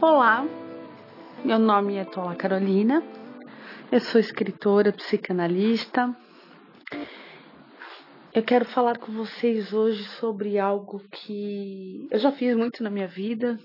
[0.00, 0.46] Olá,
[1.44, 3.02] meu nome é Tola Carolina,
[3.90, 6.16] eu sou escritora, psicanalista.
[8.32, 13.08] Eu quero falar com vocês hoje sobre algo que eu já fiz muito na minha
[13.08, 13.58] vida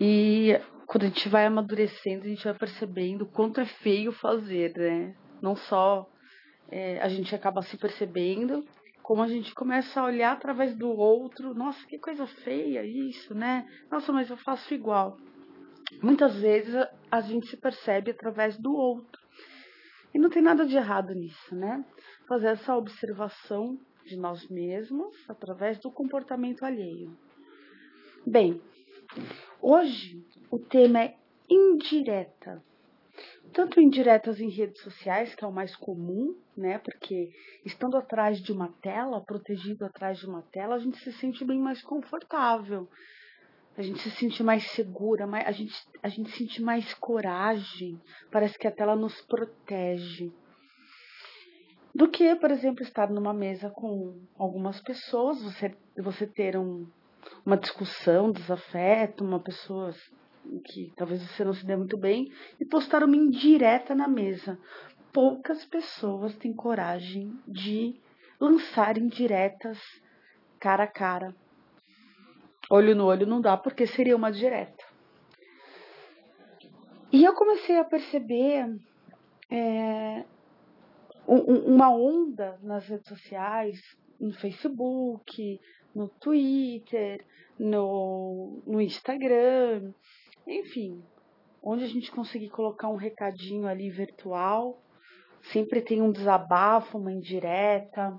[0.00, 5.16] e quando a gente vai amadurecendo, a gente vai percebendo quanto é feio fazer, né?
[5.42, 6.08] Não só
[6.70, 8.64] é, a gente acaba se percebendo,
[9.04, 13.68] como a gente começa a olhar através do outro, nossa, que coisa feia isso, né?
[13.90, 15.18] Nossa, mas eu faço igual.
[16.02, 16.74] Muitas vezes
[17.10, 19.20] a gente se percebe através do outro.
[20.14, 21.84] E não tem nada de errado nisso, né?
[22.26, 27.14] Fazer essa observação de nós mesmos através do comportamento alheio.
[28.26, 28.58] Bem,
[29.60, 31.14] hoje o tema é
[31.46, 32.64] indireta
[33.54, 36.78] tanto indiretas em redes sociais, que é o mais comum, né?
[36.78, 37.30] Porque
[37.64, 41.60] estando atrás de uma tela, protegido atrás de uma tela, a gente se sente bem
[41.60, 42.88] mais confortável.
[43.76, 48.00] A gente se sente mais segura, mais, a, gente, a gente sente mais coragem.
[48.30, 50.32] Parece que a tela nos protege.
[51.94, 56.88] Do que, por exemplo, estar numa mesa com algumas pessoas, você, você ter um,
[57.46, 59.92] uma discussão, desafeto, uma pessoa
[60.64, 64.58] que talvez você não se dê muito bem, e postar uma indireta na mesa.
[65.12, 67.94] Poucas pessoas têm coragem de
[68.40, 69.78] lançar indiretas
[70.58, 71.34] cara a cara.
[72.70, 74.84] Olho no olho não dá, porque seria uma direta.
[77.12, 78.74] E eu comecei a perceber
[79.50, 80.24] é,
[81.26, 83.80] uma onda nas redes sociais,
[84.18, 85.60] no Facebook,
[85.94, 87.24] no Twitter,
[87.58, 89.92] no, no Instagram,
[90.46, 91.02] enfim,
[91.62, 94.78] onde a gente conseguir colocar um recadinho ali virtual,
[95.52, 98.18] sempre tem um desabafo, uma indireta.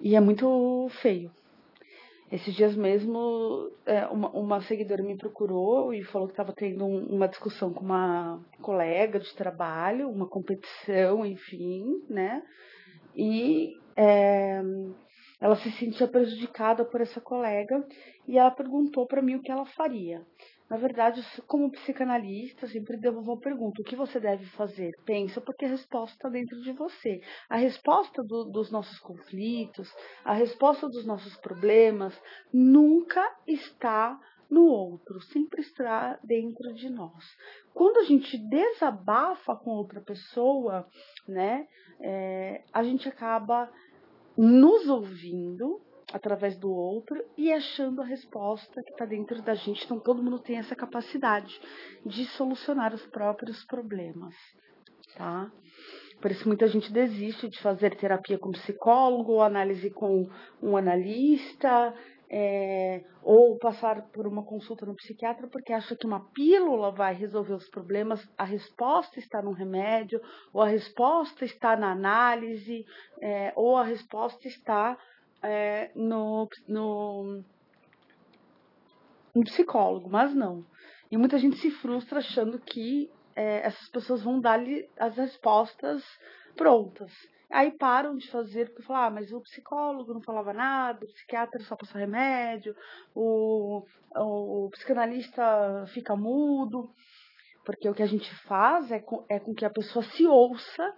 [0.00, 1.30] E é muito feio.
[2.30, 7.06] Esses dias mesmo, é, uma, uma, seguidora me procurou e falou que estava tendo um,
[7.06, 12.42] uma discussão com uma colega de trabalho, uma competição, enfim, né?
[13.16, 14.60] E é,
[15.40, 17.82] ela se sentia prejudicada por essa colega
[18.26, 20.22] e ela perguntou para mim o que ela faria.
[20.68, 24.92] Na verdade, como psicanalista, eu sempre devolvo uma pergunta: o que você deve fazer?
[25.04, 27.20] Pensa, porque a resposta está dentro de você.
[27.48, 29.90] A resposta do, dos nossos conflitos,
[30.24, 32.20] a resposta dos nossos problemas,
[32.52, 34.18] nunca está
[34.50, 37.24] no outro, sempre está dentro de nós.
[37.74, 40.86] Quando a gente desabafa com outra pessoa,
[41.26, 41.66] né,
[42.00, 43.70] é, a gente acaba
[44.36, 45.80] nos ouvindo
[46.12, 49.84] através do outro e achando a resposta que está dentro da gente.
[49.84, 51.60] Então, todo mundo tem essa capacidade
[52.04, 54.34] de solucionar os próprios problemas,
[55.16, 55.50] tá?
[56.20, 60.28] Por isso, muita gente desiste de fazer terapia com psicólogo, ou análise com
[60.60, 61.94] um analista,
[62.30, 67.54] é, ou passar por uma consulta no psiquiatra, porque acha que uma pílula vai resolver
[67.54, 68.20] os problemas.
[68.36, 70.20] A resposta está no remédio,
[70.52, 72.84] ou a resposta está na análise,
[73.22, 74.98] é, ou a resposta está
[75.42, 77.42] é, no, no,
[79.34, 80.64] no psicólogo, mas não.
[81.10, 86.02] E muita gente se frustra achando que é, essas pessoas vão dar-lhe as respostas
[86.56, 87.12] prontas.
[87.50, 91.62] Aí param de fazer porque falam, ah, mas o psicólogo não falava nada, o psiquiatra
[91.62, 92.76] só passa remédio,
[93.14, 96.90] o, o, psicanalista fica mudo.
[97.64, 100.94] Porque o que a gente faz é com, é com que a pessoa se ouça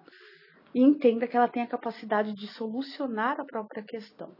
[0.74, 4.30] e entenda que ela tem a capacidade de solucionar a própria questão.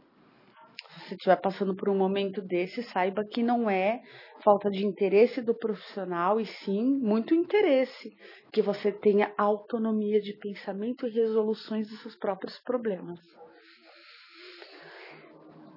[0.89, 4.01] Se você estiver passando por um momento desse, saiba que não é
[4.43, 8.11] falta de interesse do profissional, e sim muito interesse
[8.51, 13.19] que você tenha autonomia de pensamento e resoluções dos seus próprios problemas.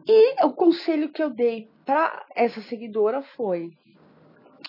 [0.07, 3.71] E o conselho que eu dei para essa seguidora foi: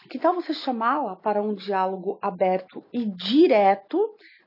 [0.10, 4.00] que tal você chamá-la para um diálogo aberto e direto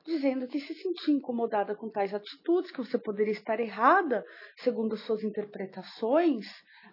[0.08, 4.24] dizendo que se sentia incomodada com tais atitudes, que você poderia estar errada
[4.56, 6.46] segundo as suas interpretações,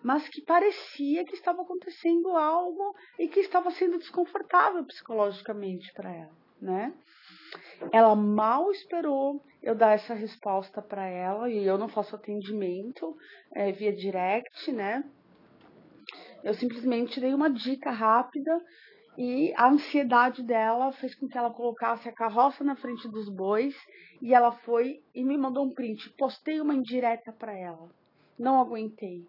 [0.04, 6.36] mas que parecia que estava acontecendo algo e que estava sendo desconfortável psicologicamente para ela,
[6.62, 6.94] né?
[7.92, 13.16] Ela mal esperou eu dar essa resposta para ela e eu não faço atendimento
[13.54, 15.04] é, via direct, né?
[16.44, 18.62] Eu simplesmente dei uma dica rápida
[19.18, 23.76] e a ansiedade dela fez com que ela colocasse a carroça na frente dos bois
[24.22, 26.10] e ela foi e me mandou um print.
[26.18, 27.90] Postei uma indireta para ela.
[28.38, 29.26] Não aguentei.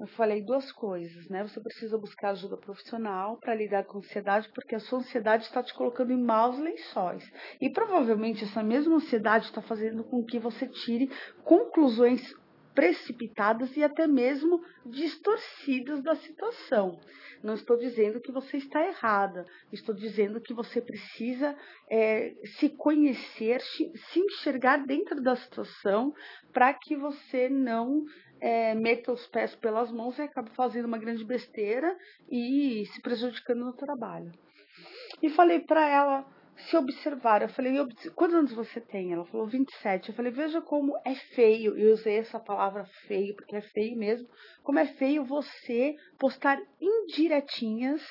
[0.00, 1.46] Eu falei duas coisas, né?
[1.46, 5.62] Você precisa buscar ajuda profissional para lidar com a ansiedade, porque a sua ansiedade está
[5.62, 7.24] te colocando em maus lençóis.
[7.60, 11.08] E provavelmente essa mesma ansiedade está fazendo com que você tire
[11.44, 12.34] conclusões
[12.74, 16.98] precipitadas e até mesmo distorcidas da situação.
[17.42, 21.56] Não estou dizendo que você está errada, estou dizendo que você precisa
[21.90, 26.14] é, se conhecer, se enxergar dentro da situação
[26.52, 28.04] para que você não
[28.40, 31.96] é, meta os pés pelas mãos e acabe fazendo uma grande besteira
[32.30, 34.30] e se prejudicando no trabalho.
[35.22, 36.26] E falei para ela
[36.56, 37.42] se observar.
[37.42, 37.74] Eu falei,
[38.14, 39.12] quantos anos você tem?
[39.12, 40.08] Ela falou 27.
[40.08, 41.76] Eu falei, veja como é feio.
[41.76, 44.28] Eu usei essa palavra feio, porque é feio mesmo.
[44.62, 48.02] Como é feio você postar indiretinhas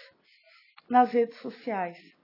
[0.90, 2.21] nas redes sociais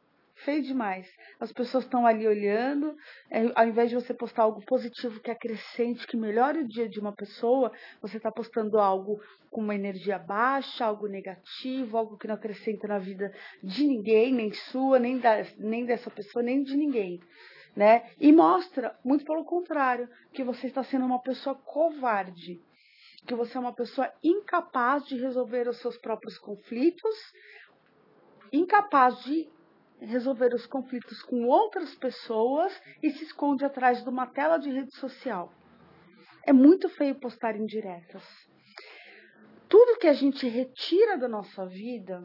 [0.47, 1.05] feio demais.
[1.41, 2.95] As pessoas estão ali olhando,
[3.29, 7.01] é, ao invés de você postar algo positivo que acrescente, que melhore o dia de
[7.01, 7.69] uma pessoa,
[8.01, 9.19] você está postando algo
[9.51, 13.29] com uma energia baixa, algo negativo, algo que não acrescenta na vida
[13.61, 17.19] de ninguém, nem sua, nem, da, nem dessa pessoa, nem de ninguém.
[17.75, 18.09] Né?
[18.17, 22.61] E mostra, muito pelo contrário, que você está sendo uma pessoa covarde,
[23.25, 27.15] que você é uma pessoa incapaz de resolver os seus próprios conflitos,
[28.53, 29.56] incapaz de
[29.99, 34.95] resolver os conflitos com outras pessoas e se esconde atrás de uma tela de rede
[34.95, 35.51] social.
[36.45, 38.23] É muito feio postar indiretas.
[39.67, 42.23] Tudo que a gente retira da nossa vida,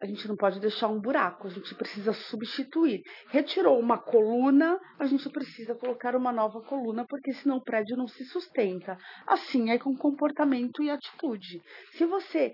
[0.00, 3.02] a gente não pode deixar um buraco, a gente precisa substituir.
[3.28, 8.08] Retirou uma coluna, a gente precisa colocar uma nova coluna, porque senão o prédio não
[8.08, 8.98] se sustenta.
[9.26, 11.62] Assim é com comportamento e atitude.
[11.92, 12.52] Se você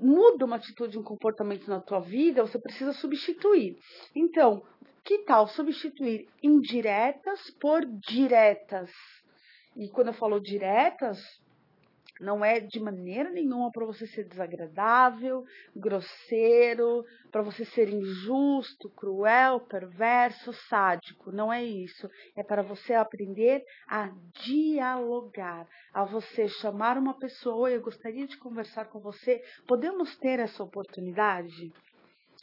[0.00, 3.78] muda uma atitude, um comportamento na tua vida, você precisa substituir.
[4.14, 4.62] Então,
[5.04, 8.90] que tal substituir indiretas por diretas?
[9.76, 11.18] E quando eu falo diretas,
[12.20, 15.44] não é de maneira nenhuma para você ser desagradável,
[15.74, 21.32] grosseiro, para você ser injusto, cruel, perverso, sádico.
[21.32, 22.08] Não é isso.
[22.36, 24.12] É para você aprender a
[24.44, 27.70] dialogar, a você chamar uma pessoa.
[27.70, 29.42] Eu gostaria de conversar com você.
[29.66, 31.72] Podemos ter essa oportunidade?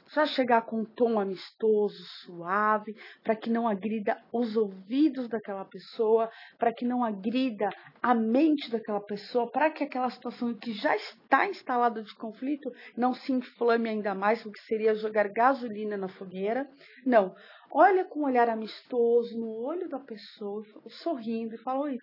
[0.09, 6.30] Só chegar com um tom amistoso, suave, para que não agrida os ouvidos daquela pessoa,
[6.57, 7.69] para que não agrida
[8.01, 13.13] a mente daquela pessoa, para que aquela situação que já está instalada de conflito não
[13.13, 16.69] se inflame ainda mais, o que seria jogar gasolina na fogueira.
[17.06, 17.36] Não.
[17.69, 22.00] Olha com um olhar amistoso no olho da pessoa, sorrindo e fala: Oi,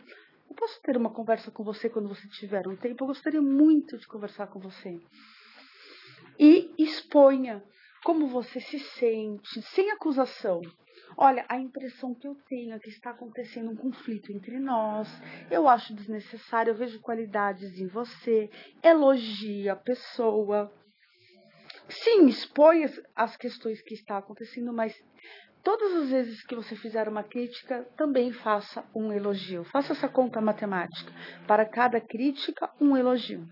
[0.48, 3.02] eu posso ter uma conversa com você quando você tiver um tempo?
[3.02, 5.00] Eu gostaria muito de conversar com você.
[6.38, 7.62] E exponha
[8.04, 10.60] como você se sente, sem acusação.
[11.16, 15.08] Olha, a impressão que eu tenho é que está acontecendo um conflito entre nós.
[15.50, 18.50] Eu acho desnecessário, eu vejo qualidades em você.
[18.82, 20.70] Elogie a pessoa.
[21.88, 22.84] Sim, expõe
[23.16, 24.94] as questões que está acontecendo, mas
[25.62, 29.64] todas as vezes que você fizer uma crítica, também faça um elogio.
[29.64, 31.10] Faça essa conta matemática.
[31.46, 33.48] Para cada crítica, um elogio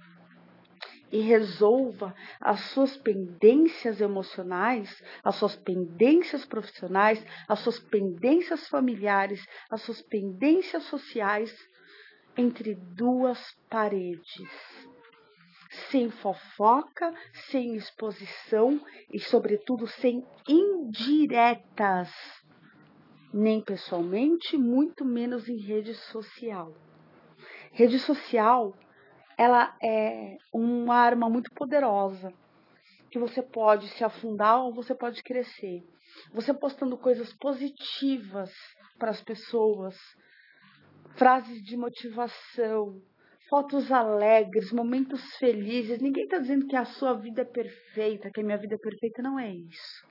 [1.12, 4.90] e resolva as suas pendências emocionais,
[5.22, 11.54] as suas pendências profissionais, as suas pendências familiares, as suas pendências sociais
[12.36, 13.38] entre duas
[13.68, 14.50] paredes.
[15.90, 17.14] Sem fofoca,
[17.50, 18.80] sem exposição
[19.12, 22.10] e, sobretudo, sem indiretas,
[23.32, 26.74] nem pessoalmente, muito menos em rede social.
[27.72, 28.74] Rede social
[29.42, 32.32] ela é uma arma muito poderosa
[33.10, 35.82] que você pode se afundar ou você pode crescer.
[36.32, 38.52] Você postando coisas positivas
[38.98, 39.96] para as pessoas,
[41.16, 43.02] frases de motivação,
[43.50, 46.00] fotos alegres, momentos felizes.
[46.00, 49.22] Ninguém está dizendo que a sua vida é perfeita, que a minha vida é perfeita,
[49.22, 50.06] não é isso.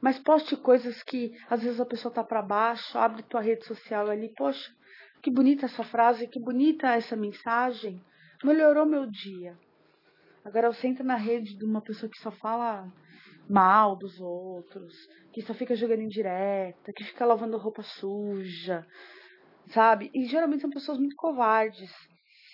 [0.00, 4.08] Mas poste coisas que às vezes a pessoa está para baixo, abre tua rede social
[4.08, 4.70] ali, poxa,
[5.26, 8.00] que bonita essa frase, que bonita essa mensagem.
[8.44, 9.58] Melhorou meu dia.
[10.44, 12.88] Agora você entra na rede de uma pessoa que só fala
[13.50, 14.94] mal dos outros,
[15.32, 18.86] que só fica jogando indireta, que fica lavando roupa suja,
[19.70, 20.12] sabe?
[20.14, 21.92] E geralmente são pessoas muito covardes.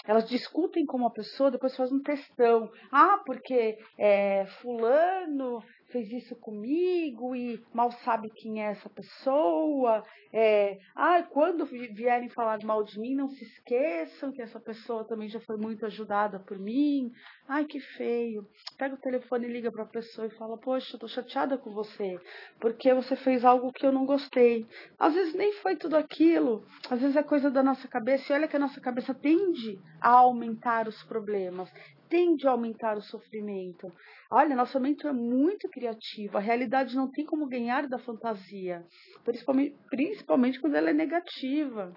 [0.05, 2.71] Elas discutem com uma pessoa, depois fazem um testão.
[2.91, 10.03] Ah, porque é, fulano fez isso comigo e mal sabe quem é essa pessoa.
[10.33, 15.29] É, ah, quando vierem falar mal de mim, não se esqueçam que essa pessoa também
[15.29, 17.13] já foi muito ajudada por mim.
[17.47, 18.49] Ai, que feio.
[18.79, 22.19] Pega o telefone e liga para a pessoa e fala: Poxa, tô chateada com você,
[22.59, 24.67] porque você fez algo que eu não gostei.
[24.99, 28.33] Às vezes nem foi tudo aquilo, às vezes é coisa da nossa cabeça.
[28.33, 31.73] E olha que a nossa cabeça tende a aumentar os problemas,
[32.09, 33.91] tende a aumentar o sofrimento.
[34.31, 36.39] Olha, nossa mente é muito criativa.
[36.39, 38.85] A realidade não tem como ganhar da fantasia,
[39.25, 41.95] principalmente, principalmente quando ela é negativa.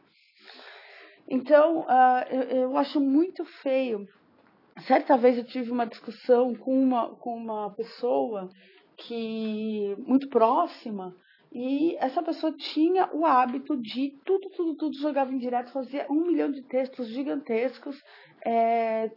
[1.27, 4.07] Então, uh, eu, eu acho muito feio.
[4.87, 8.49] Certa vez eu tive uma discussão com uma, com uma pessoa
[8.97, 11.15] que muito próxima
[11.51, 16.25] e essa pessoa tinha o hábito de tudo, tudo, tudo jogava em direto, fazia um
[16.25, 18.01] milhão de textos gigantescos,
[18.45, 19.09] é,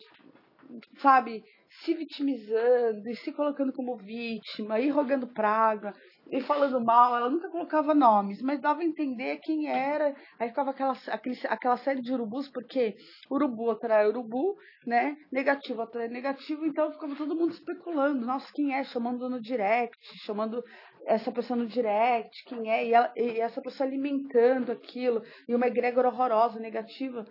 [0.98, 5.94] sabe, se vitimizando e se colocando como vítima e rogando praga
[6.30, 10.14] e falando mal, ela nunca colocava nomes, mas dava a entender quem era.
[10.38, 12.96] Aí ficava aquela, aquele, aquela série de urubus, porque
[13.30, 14.56] urubu atrai urubu,
[14.86, 15.16] né?
[15.32, 18.84] Negativo atrai negativo, então ficava todo mundo especulando, nossa, quem é?
[18.84, 20.62] Chamando no direct, chamando
[21.08, 22.86] essa pessoa no direct, quem é?
[22.86, 27.26] E, ela, e essa pessoa alimentando aquilo, e uma egrégora horrorosa, negativa.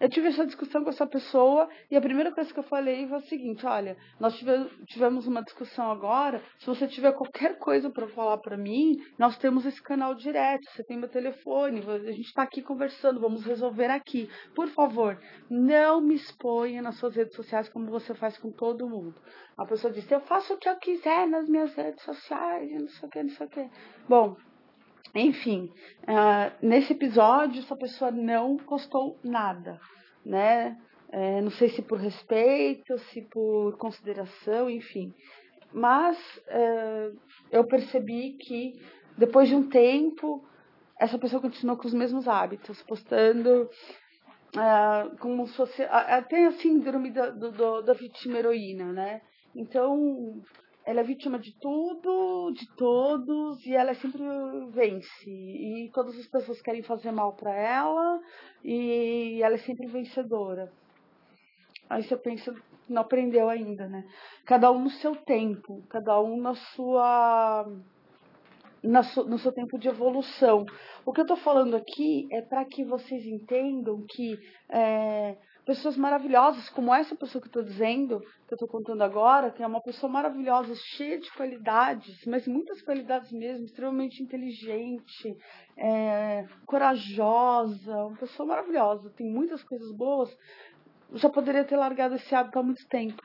[0.00, 3.18] Eu tive essa discussão com essa pessoa e a primeira coisa que eu falei foi
[3.18, 4.34] o seguinte: olha, nós
[4.86, 6.42] tivemos uma discussão agora.
[6.58, 10.64] Se você tiver qualquer coisa para falar para mim, nós temos esse canal direto.
[10.70, 14.30] Você tem meu telefone, a gente está aqui conversando, vamos resolver aqui.
[14.54, 19.20] Por favor, não me exponha nas suas redes sociais como você faz com todo mundo.
[19.58, 23.06] A pessoa disse: eu faço o que eu quiser nas minhas redes sociais, não sei
[23.06, 23.70] o que, não sei o que.
[24.08, 24.36] Bom,
[25.14, 25.70] enfim,
[26.02, 29.80] uh, nesse episódio, essa pessoa não postou nada,
[30.24, 30.76] né?
[31.12, 35.12] É, não sei se por respeito, se por consideração, enfim.
[35.72, 37.18] Mas uh,
[37.50, 38.80] eu percebi que
[39.18, 40.44] depois de um tempo,
[40.98, 43.68] essa pessoa continuou com os mesmos hábitos, postando
[44.54, 45.82] uh, como se fosse.
[45.82, 49.20] Até a síndrome da, do, da vítima heroína, né?
[49.54, 50.40] Então,
[50.84, 54.22] ela é vítima de tudo, de todos, e ela sempre
[54.70, 55.30] vence.
[55.30, 58.20] E todas as pessoas querem fazer mal para ela,
[58.64, 60.72] e ela é sempre vencedora.
[61.88, 62.54] Aí você pensa,
[62.88, 64.04] não aprendeu ainda, né?
[64.46, 67.66] Cada um no seu tempo, cada um na sua.
[68.82, 70.64] Na no seu tempo de evolução.
[71.04, 74.38] O que eu estou falando aqui é para que vocês entendam que
[74.70, 79.50] é, pessoas maravilhosas, como essa pessoa que eu estou dizendo, que eu estou contando agora,
[79.50, 85.36] que é uma pessoa maravilhosa, cheia de qualidades, mas muitas qualidades mesmo, extremamente inteligente,
[85.76, 90.36] é, corajosa, uma pessoa maravilhosa, tem muitas coisas boas.
[91.14, 93.22] Já poderia ter largado esse hábito há muito tempo,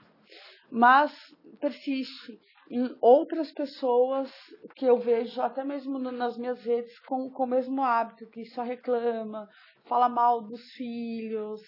[0.72, 1.12] mas
[1.60, 2.40] persiste
[2.70, 4.32] em outras pessoas
[4.76, 8.64] que eu vejo, até mesmo nas minhas redes, com, com o mesmo hábito, que só
[8.64, 9.48] reclama,
[9.86, 11.62] fala mal dos filhos,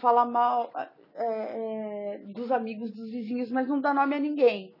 [0.00, 0.70] fala mal
[1.14, 4.74] é, é, dos amigos, dos vizinhos, mas não dá nome a ninguém.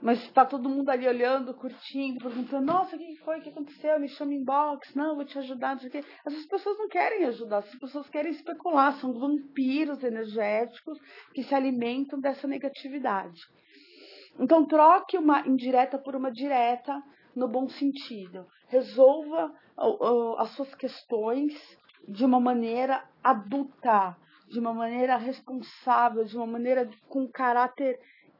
[0.00, 3.40] Mas está todo mundo ali olhando, curtindo, perguntando, nossa, o que foi?
[3.40, 3.98] O que aconteceu?
[3.98, 6.04] Me chama inbox, não, vou te ajudar, não sei o quê.
[6.24, 10.98] Essas pessoas não querem ajudar, essas pessoas querem especular, são vampiros energéticos
[11.34, 13.40] que se alimentam dessa negatividade.
[14.38, 17.02] Então troque uma indireta por uma direta
[17.34, 18.46] no bom sentido.
[18.68, 19.52] Resolva
[20.38, 21.52] as suas questões
[22.06, 24.16] de uma maneira adulta,
[24.48, 27.98] de uma maneira responsável, de uma maneira com caráter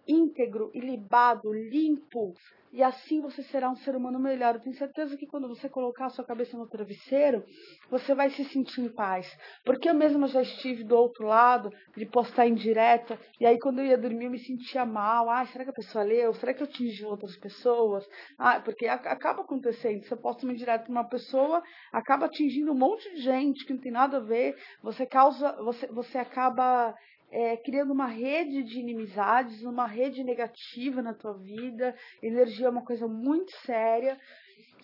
[0.08, 2.34] íntegro, ilibado, limpo,
[2.72, 4.54] e assim você será um ser humano melhor.
[4.54, 7.42] Eu tenho certeza que quando você colocar a sua cabeça no travesseiro,
[7.90, 9.26] você vai se sentir em paz.
[9.64, 13.78] Porque eu mesma já estive do outro lado, de postar em direta, e aí quando
[13.78, 15.30] eu ia dormir eu me sentia mal.
[15.30, 16.34] Ah, será que a pessoa leu?
[16.34, 18.06] Será que eu atingi outras pessoas?
[18.38, 20.04] Ah, porque acaba acontecendo.
[20.04, 21.62] Você posta uma indireta para uma pessoa,
[21.92, 24.54] acaba atingindo um monte de gente que não tem nada a ver.
[24.82, 26.94] Você causa, você, você acaba
[27.30, 31.94] é, criando uma rede de inimizades, uma rede negativa na tua vida.
[32.22, 34.18] Energia é uma coisa muito séria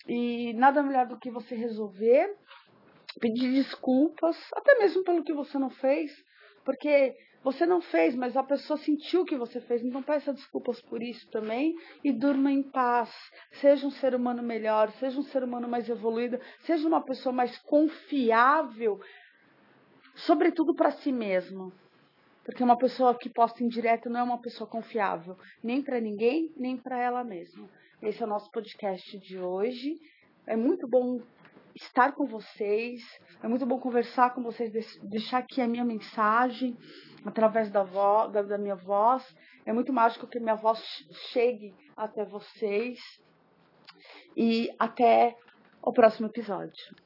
[0.07, 2.35] e nada melhor do que você resolver,
[3.19, 6.11] pedir desculpas, até mesmo pelo que você não fez,
[6.63, 11.01] porque você não fez, mas a pessoa sentiu que você fez, então peça desculpas por
[11.01, 13.11] isso também e durma em paz.
[13.53, 17.57] Seja um ser humano melhor, seja um ser humano mais evoluído, seja uma pessoa mais
[17.59, 18.99] confiável,
[20.15, 21.71] sobretudo para si mesmo.
[22.45, 26.53] Porque uma pessoa que posta em direto não é uma pessoa confiável, nem para ninguém,
[26.55, 27.67] nem para ela mesma.
[28.01, 29.99] Esse é o nosso podcast de hoje.
[30.45, 31.19] É muito bom
[31.73, 33.01] estar com vocês,
[33.41, 34.71] é muito bom conversar com vocês,
[35.01, 36.77] deixar aqui a minha mensagem
[37.25, 39.35] através da, voz, da, da minha voz.
[39.65, 40.79] É muito mágico que minha voz
[41.31, 42.99] chegue até vocês.
[44.37, 45.35] E até
[45.81, 47.04] o próximo episódio.